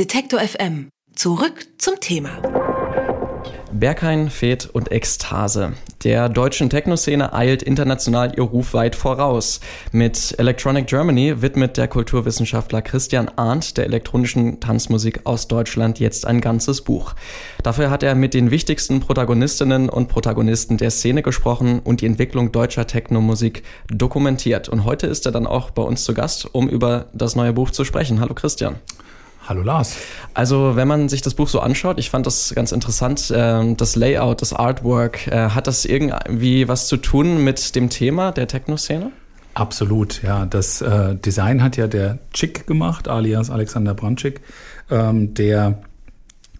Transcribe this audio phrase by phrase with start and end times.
[0.00, 0.88] Detektor FM.
[1.14, 2.30] Zurück zum Thema.
[3.70, 5.74] Berghain, Fed und Ekstase.
[6.04, 9.60] Der deutschen Techno-Szene eilt international ihr Ruf weit voraus.
[9.92, 16.40] Mit Electronic Germany widmet der Kulturwissenschaftler Christian Arndt der elektronischen Tanzmusik aus Deutschland jetzt ein
[16.40, 17.14] ganzes Buch.
[17.62, 22.52] Dafür hat er mit den wichtigsten Protagonistinnen und Protagonisten der Szene gesprochen und die Entwicklung
[22.52, 24.70] deutscher Techno-Musik dokumentiert.
[24.70, 27.68] Und heute ist er dann auch bei uns zu Gast, um über das neue Buch
[27.68, 28.18] zu sprechen.
[28.18, 28.76] Hallo Christian.
[29.50, 29.96] Hallo Lars.
[30.32, 33.96] Also wenn man sich das Buch so anschaut, ich fand das ganz interessant, ähm, das
[33.96, 39.10] Layout, das Artwork, äh, hat das irgendwie was zu tun mit dem Thema der Techno-Szene?
[39.54, 40.46] Absolut, ja.
[40.46, 44.40] Das äh, Design hat ja der Chick gemacht, alias Alexander Brandczyk,
[44.88, 45.82] ähm, der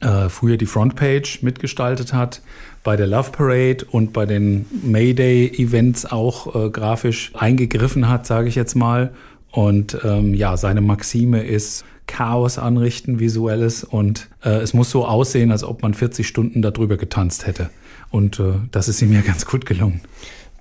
[0.00, 2.42] äh, früher die Frontpage mitgestaltet hat,
[2.82, 8.56] bei der Love Parade und bei den Mayday-Events auch äh, grafisch eingegriffen hat, sage ich
[8.56, 9.12] jetzt mal.
[9.52, 13.84] Und ähm, ja, seine Maxime ist, Chaos anrichten, visuelles.
[13.84, 17.70] Und äh, es muss so aussehen, als ob man 40 Stunden darüber getanzt hätte.
[18.10, 20.00] Und äh, das ist ihm ja ganz gut gelungen.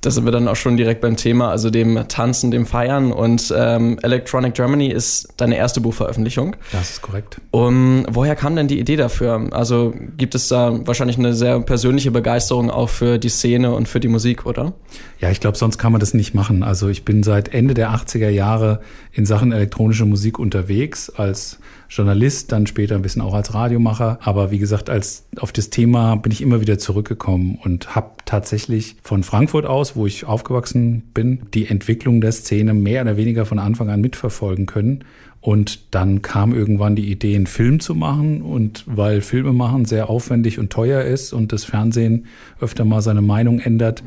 [0.01, 3.11] Da sind wir dann auch schon direkt beim Thema, also dem Tanzen, dem Feiern.
[3.11, 6.55] Und ähm, Electronic Germany ist deine erste Buchveröffentlichung.
[6.71, 7.41] Das ist korrekt.
[7.51, 9.49] Um, woher kam denn die Idee dafür?
[9.51, 13.99] Also gibt es da wahrscheinlich eine sehr persönliche Begeisterung auch für die Szene und für
[13.99, 14.73] die Musik, oder?
[15.19, 16.63] Ja, ich glaube, sonst kann man das nicht machen.
[16.63, 18.79] Also ich bin seit Ende der 80er Jahre
[19.11, 21.59] in Sachen elektronische Musik unterwegs als
[21.89, 24.19] Journalist, dann später ein bisschen auch als Radiomacher.
[24.21, 28.95] Aber wie gesagt, als auf das Thema bin ich immer wieder zurückgekommen und habe tatsächlich
[29.01, 33.57] von Frankfurt aus, wo ich aufgewachsen bin, die Entwicklung der Szene mehr oder weniger von
[33.57, 35.03] Anfang an mitverfolgen können.
[35.41, 38.43] Und dann kam irgendwann die Idee, einen Film zu machen.
[38.43, 42.27] Und weil Filme machen sehr aufwendig und teuer ist und das Fernsehen
[42.59, 44.03] öfter mal seine Meinung ändert,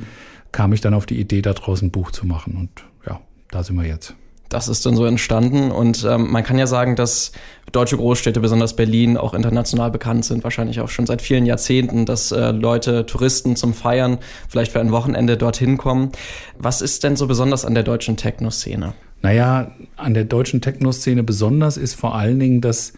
[0.52, 2.56] kam ich dann auf die Idee, daraus ein Buch zu machen.
[2.56, 2.70] Und
[3.06, 4.14] ja, da sind wir jetzt
[4.53, 5.70] das ist dann so entstanden.
[5.70, 7.33] Und ähm, man kann ja sagen, dass
[7.72, 12.33] deutsche Großstädte, besonders Berlin, auch international bekannt sind, wahrscheinlich auch schon seit vielen Jahrzehnten, dass
[12.33, 16.12] äh, Leute, Touristen zum Feiern, vielleicht für ein Wochenende dorthin kommen.
[16.58, 18.92] Was ist denn so besonders an der deutschen Techno-Szene?
[19.23, 22.92] Naja, an der deutschen Techno-Szene besonders ist vor allen Dingen, dass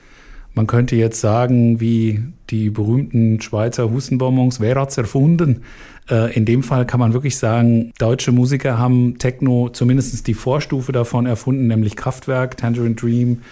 [0.54, 5.62] man könnte jetzt sagen, wie die berühmten Schweizer Hustenbonbons, wer hat's erfunden?
[6.08, 10.92] Äh, in dem Fall kann man wirklich sagen, deutsche Musiker haben Techno zumindest die Vorstufe
[10.92, 13.42] davon erfunden, nämlich Kraftwerk, Tangerine Dream,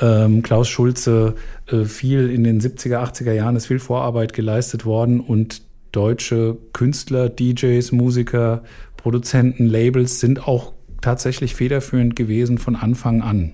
[0.00, 1.34] ähm, Klaus Schulze,
[1.66, 7.28] äh, viel in den 70er, 80er Jahren ist viel Vorarbeit geleistet worden und deutsche Künstler,
[7.28, 8.62] DJs, Musiker,
[8.96, 13.52] Produzenten, Labels sind auch tatsächlich federführend gewesen von Anfang an.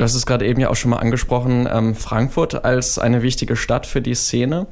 [0.00, 3.54] Du hast es gerade eben ja auch schon mal angesprochen, ähm, Frankfurt als eine wichtige
[3.54, 4.66] Stadt für die Szene.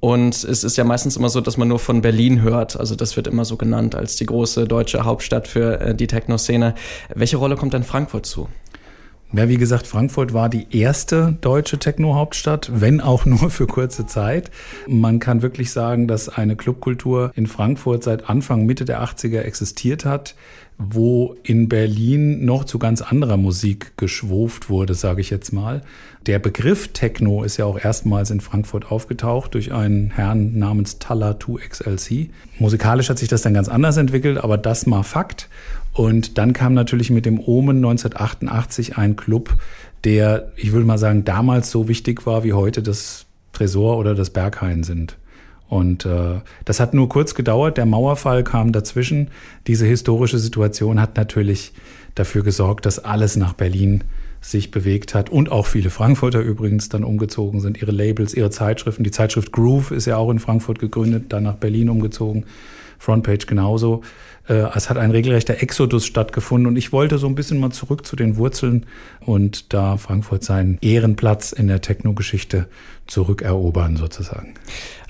[0.00, 2.80] Und es ist ja meistens immer so, dass man nur von Berlin hört.
[2.80, 6.74] Also das wird immer so genannt als die große deutsche Hauptstadt für äh, die Techno-Szene.
[7.14, 8.48] Welche Rolle kommt denn Frankfurt zu?
[9.34, 14.50] Ja, wie gesagt, Frankfurt war die erste deutsche Techno-Hauptstadt, wenn auch nur für kurze Zeit.
[14.86, 20.06] Man kann wirklich sagen, dass eine Clubkultur in Frankfurt seit Anfang, Mitte der 80er existiert
[20.06, 20.34] hat,
[20.78, 25.82] wo in Berlin noch zu ganz anderer Musik geschwuft wurde, sage ich jetzt mal.
[26.26, 31.32] Der Begriff Techno ist ja auch erstmals in Frankfurt aufgetaucht durch einen Herrn namens Talla
[31.32, 32.30] 2XLC.
[32.60, 35.48] Musikalisch hat sich das dann ganz anders entwickelt, aber das mal Fakt.
[35.94, 39.56] Und dann kam natürlich mit dem Omen 1988 ein Club,
[40.04, 44.30] der, ich würde mal sagen, damals so wichtig war, wie heute das Tresor oder das
[44.30, 45.16] Berghain sind.
[45.68, 47.76] Und äh, das hat nur kurz gedauert.
[47.76, 49.28] Der Mauerfall kam dazwischen.
[49.66, 51.72] Diese historische Situation hat natürlich
[52.14, 54.04] dafür gesorgt, dass alles nach Berlin
[54.40, 59.04] sich bewegt hat und auch viele Frankfurter übrigens dann umgezogen sind, ihre Labels, ihre Zeitschriften.
[59.04, 62.44] Die Zeitschrift Groove ist ja auch in Frankfurt gegründet, dann nach Berlin umgezogen.
[62.98, 64.02] Frontpage genauso.
[64.48, 68.06] Äh, es hat ein regelrechter Exodus stattgefunden und ich wollte so ein bisschen mal zurück
[68.06, 68.86] zu den Wurzeln
[69.20, 72.68] und da Frankfurt seinen Ehrenplatz in der Techno-Geschichte
[73.06, 74.54] zurückerobern sozusagen.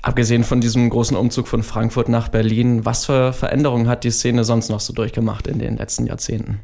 [0.01, 4.43] Abgesehen von diesem großen Umzug von Frankfurt nach Berlin, was für Veränderungen hat die Szene
[4.43, 6.59] sonst noch so durchgemacht in den letzten Jahrzehnten?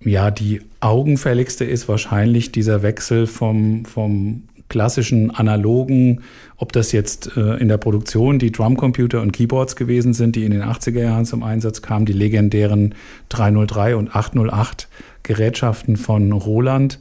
[0.00, 4.42] Ja, die augenfälligste ist wahrscheinlich dieser Wechsel vom, vom
[4.76, 6.20] klassischen analogen,
[6.58, 10.50] ob das jetzt äh, in der Produktion die Drumcomputer und Keyboards gewesen sind, die in
[10.50, 12.94] den 80er Jahren zum Einsatz kamen, die legendären
[13.30, 14.88] 303 und 808
[15.22, 16.98] Gerätschaften von Roland,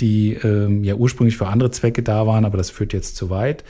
[0.00, 3.62] die ähm, ja ursprünglich für andere Zwecke da waren, aber das führt jetzt zu weit.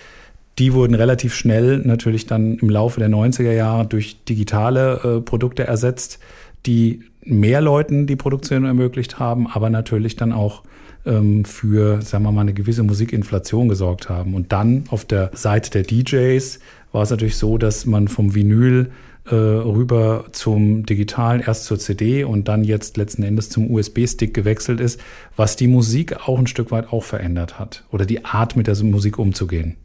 [0.58, 5.64] Die wurden relativ schnell natürlich dann im Laufe der 90er Jahre durch digitale äh, Produkte
[5.64, 6.20] ersetzt,
[6.64, 10.62] die mehr Leuten die Produktion ermöglicht haben, aber natürlich dann auch
[11.04, 14.34] ähm, für, sagen wir mal, eine gewisse Musikinflation gesorgt haben.
[14.34, 16.58] Und dann auf der Seite der DJs
[16.92, 18.90] war es natürlich so, dass man vom Vinyl
[19.24, 24.80] äh, rüber zum Digitalen, erst zur CD und dann jetzt letzten Endes zum USB-Stick gewechselt
[24.80, 25.00] ist,
[25.36, 28.76] was die Musik auch ein Stück weit auch verändert hat oder die Art mit der
[28.82, 29.76] Musik umzugehen.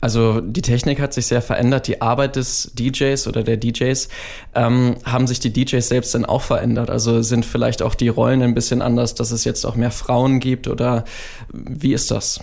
[0.00, 4.08] Also die Technik hat sich sehr verändert, die Arbeit des DJs oder der DJs.
[4.54, 6.88] Ähm, haben sich die DJs selbst denn auch verändert?
[6.88, 10.38] Also sind vielleicht auch die Rollen ein bisschen anders, dass es jetzt auch mehr Frauen
[10.38, 11.04] gibt oder
[11.52, 12.40] wie ist das?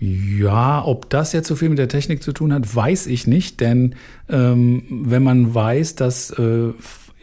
[0.00, 3.60] Ja, ob das jetzt so viel mit der Technik zu tun hat, weiß ich nicht,
[3.60, 3.94] denn
[4.30, 6.72] ähm, wenn man weiß, dass äh,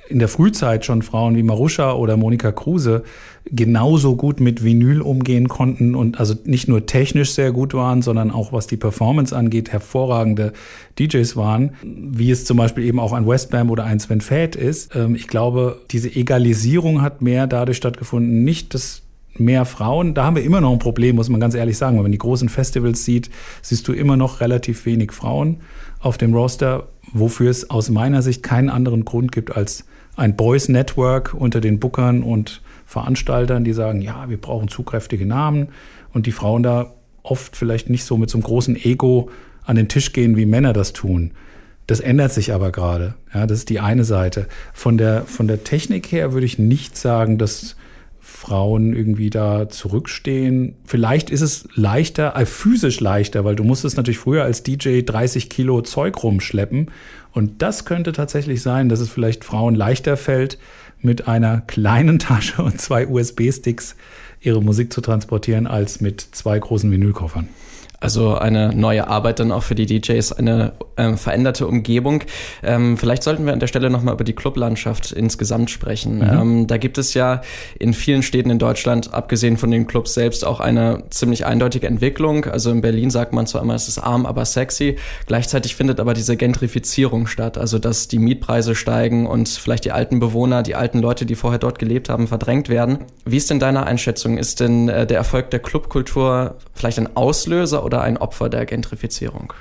[0.09, 3.03] in der Frühzeit schon Frauen wie Maruscha oder Monika Kruse
[3.45, 8.29] genauso gut mit Vinyl umgehen konnten und also nicht nur technisch sehr gut waren, sondern
[8.31, 10.53] auch was die Performance angeht, hervorragende
[10.99, 14.95] DJs waren, wie es zum Beispiel eben auch ein Westbam oder ein Sven Fett ist.
[14.95, 19.01] Ähm, ich glaube, diese Egalisierung hat mehr dadurch stattgefunden, nicht dass
[19.39, 20.13] mehr Frauen.
[20.13, 21.95] Da haben wir immer noch ein Problem, muss man ganz ehrlich sagen.
[21.97, 23.29] Wenn man die großen Festivals sieht,
[23.61, 25.57] siehst du immer noch relativ wenig Frauen
[25.99, 29.85] auf dem Roster, wofür es aus meiner Sicht keinen anderen Grund gibt als
[30.15, 35.69] ein Boys Network unter den Bookern und Veranstaltern, die sagen, ja, wir brauchen zugkräftige Namen
[36.13, 36.93] und die Frauen da
[37.23, 39.29] oft vielleicht nicht so mit so einem großen Ego
[39.63, 41.31] an den Tisch gehen, wie Männer das tun.
[41.85, 43.15] Das ändert sich aber gerade.
[43.33, 44.47] Ja, das ist die eine Seite.
[44.73, 47.75] Von der, von der Technik her würde ich nicht sagen, dass
[48.29, 50.75] Frauen irgendwie da zurückstehen.
[50.85, 55.49] Vielleicht ist es leichter, äh, physisch leichter, weil du musstest natürlich früher als DJ 30
[55.49, 56.91] Kilo Zeug rumschleppen.
[57.31, 60.59] Und das könnte tatsächlich sein, dass es vielleicht Frauen leichter fällt,
[61.01, 63.95] mit einer kleinen Tasche und zwei USB-Sticks
[64.41, 67.47] ihre Musik zu transportieren, als mit zwei großen Vinylkoffern.
[67.99, 72.23] Also eine neue Arbeit dann auch für die DJs, eine ähm, veränderte Umgebung.
[72.61, 76.17] Ähm, vielleicht sollten wir an der Stelle nochmal über die Clublandschaft insgesamt sprechen.
[76.17, 76.39] Mhm.
[76.39, 77.41] Ähm, da gibt es ja
[77.79, 82.45] in vielen Städten in Deutschland, abgesehen von den Clubs selbst, auch eine ziemlich eindeutige Entwicklung.
[82.45, 84.97] Also in Berlin sagt man zwar immer, es ist arm, aber sexy.
[85.25, 90.19] Gleichzeitig findet aber diese Gentrifizierung statt, also dass die Mietpreise steigen und vielleicht die alten
[90.19, 92.99] Bewohner, die alten Leute, die vorher dort gelebt haben, verdrängt werden.
[93.25, 94.37] Wie ist denn deine Einschätzung?
[94.37, 99.53] Ist denn äh, der Erfolg der Clubkultur vielleicht ein Auslöser oder ein Opfer der Gentrifizierung?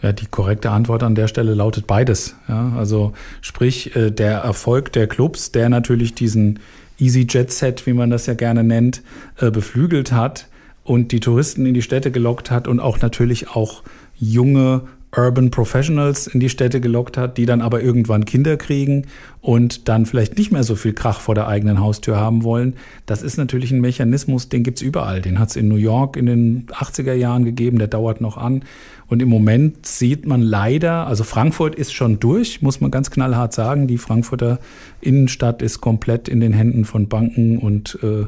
[0.00, 2.36] Ja, die korrekte Antwort an der Stelle lautet beides.
[2.48, 3.12] Ja, also
[3.42, 6.60] sprich, äh, der Erfolg der Clubs, der natürlich diesen
[6.98, 9.02] Easy Jet Set, wie man das ja gerne nennt,
[9.38, 10.48] äh, beflügelt hat
[10.84, 13.82] und die Touristen in die Städte gelockt hat und auch natürlich auch
[14.16, 14.82] junge
[15.16, 19.06] Urban Professionals in die Städte gelockt hat, die dann aber irgendwann Kinder kriegen
[19.40, 22.74] und dann vielleicht nicht mehr so viel Krach vor der eigenen Haustür haben wollen.
[23.06, 25.20] Das ist natürlich ein Mechanismus, den gibt's überall.
[25.20, 28.62] Den hat's in New York in den 80er Jahren gegeben, der dauert noch an.
[29.08, 33.52] Und im Moment sieht man leider, also Frankfurt ist schon durch, muss man ganz knallhart
[33.52, 33.88] sagen.
[33.88, 34.60] Die Frankfurter
[35.00, 38.26] Innenstadt ist komplett in den Händen von Banken und äh,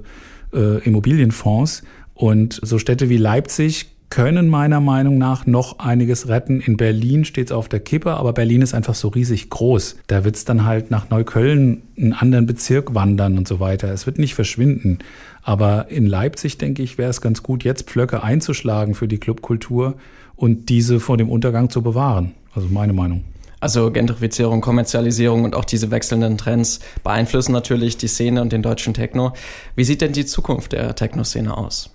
[0.56, 1.84] äh, Immobilienfonds.
[2.14, 6.60] Und so Städte wie Leipzig können meiner Meinung nach noch einiges retten.
[6.60, 9.96] In Berlin steht es auf der Kippe, aber Berlin ist einfach so riesig groß.
[10.06, 13.88] Da wird es dann halt nach Neukölln einen anderen Bezirk wandern und so weiter.
[13.88, 14.98] Es wird nicht verschwinden.
[15.42, 19.94] Aber in Leipzig, denke ich, wäre es ganz gut, jetzt Pflöcke einzuschlagen für die Clubkultur
[20.36, 22.32] und diese vor dem Untergang zu bewahren.
[22.54, 23.24] Also meine Meinung.
[23.60, 28.92] Also Gentrifizierung, Kommerzialisierung und auch diese wechselnden Trends beeinflussen natürlich die Szene und den deutschen
[28.92, 29.32] Techno.
[29.74, 31.88] Wie sieht denn die Zukunft der Techno-Szene aus?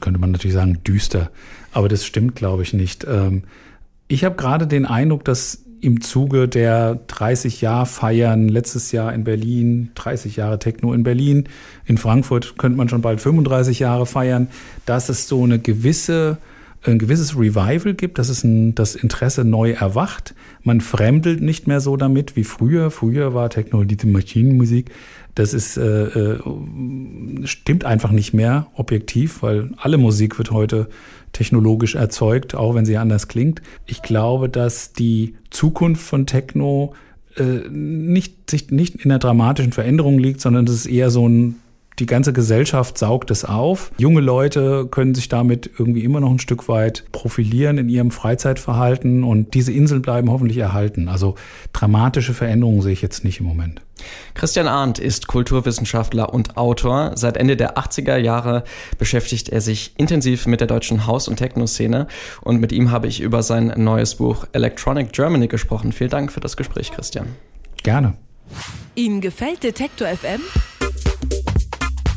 [0.00, 1.30] Könnte man natürlich sagen, düster.
[1.72, 3.06] Aber das stimmt, glaube ich, nicht.
[3.08, 3.42] Ähm,
[4.08, 9.24] ich habe gerade den Eindruck, dass im Zuge der 30 Jahr Feiern letztes Jahr in
[9.24, 11.48] Berlin, 30 Jahre Techno in Berlin,
[11.84, 14.48] in Frankfurt könnte man schon bald 35 Jahre feiern,
[14.86, 16.38] dass es so eine gewisse
[16.84, 20.34] ein gewisses Revival gibt, dass es ein, das Interesse neu erwacht.
[20.62, 22.90] Man fremdelt nicht mehr so damit wie früher.
[22.90, 24.90] Früher war Technologie die Maschinenmusik
[25.34, 26.38] das ist, äh, äh,
[27.44, 30.88] stimmt einfach nicht mehr objektiv, weil alle Musik wird heute
[31.32, 33.60] technologisch erzeugt, auch wenn sie anders klingt.
[33.86, 36.94] Ich glaube, dass die Zukunft von Techno
[37.36, 41.56] äh, nicht, sich nicht in einer dramatischen Veränderung liegt, sondern dass es eher so ein
[41.98, 43.92] die ganze Gesellschaft saugt es auf.
[43.98, 49.22] Junge Leute können sich damit irgendwie immer noch ein Stück weit profilieren in ihrem Freizeitverhalten
[49.22, 51.08] und diese Inseln bleiben hoffentlich erhalten.
[51.08, 51.36] Also
[51.72, 53.80] dramatische Veränderungen sehe ich jetzt nicht im Moment.
[54.34, 57.12] Christian Arndt ist Kulturwissenschaftler und Autor.
[57.14, 58.64] Seit Ende der 80er Jahre
[58.98, 62.08] beschäftigt er sich intensiv mit der deutschen Haus- und Techno-Szene
[62.42, 65.92] und mit ihm habe ich über sein neues Buch Electronic Germany gesprochen.
[65.92, 67.28] Vielen Dank für das Gespräch, Christian.
[67.84, 68.14] Gerne.
[68.96, 70.40] Ihnen gefällt Detektor FM?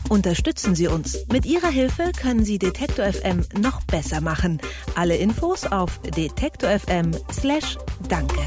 [0.10, 1.26] Unterstützen Sie uns.
[1.32, 4.62] Mit Ihrer Hilfe können Sie Detektor FM noch besser machen.
[4.96, 8.40] Alle Infos auf detektor.fm/danke.